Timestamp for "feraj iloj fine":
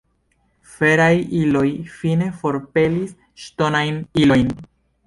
0.77-2.31